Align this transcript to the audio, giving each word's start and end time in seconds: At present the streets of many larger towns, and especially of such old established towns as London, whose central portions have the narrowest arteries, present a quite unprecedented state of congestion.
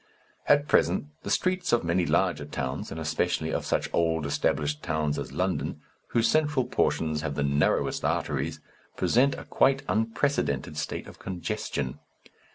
At 0.47 0.67
present 0.67 1.09
the 1.21 1.29
streets 1.29 1.71
of 1.71 1.83
many 1.83 2.07
larger 2.07 2.45
towns, 2.45 2.89
and 2.89 2.99
especially 2.99 3.51
of 3.53 3.67
such 3.67 3.87
old 3.93 4.25
established 4.25 4.81
towns 4.81 5.19
as 5.19 5.31
London, 5.31 5.79
whose 6.07 6.27
central 6.27 6.65
portions 6.65 7.21
have 7.21 7.35
the 7.35 7.43
narrowest 7.43 8.03
arteries, 8.03 8.59
present 8.97 9.35
a 9.35 9.43
quite 9.45 9.83
unprecedented 9.87 10.75
state 10.75 11.05
of 11.05 11.19
congestion. 11.19 11.99